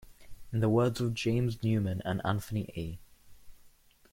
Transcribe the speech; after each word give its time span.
In 0.51 0.61
the 0.61 0.67
words 0.67 0.99
of 0.99 1.13
James 1.13 1.61
Newman 1.61 2.01
and 2.03 2.23
Anthony 2.25 2.67
A. 2.75 2.97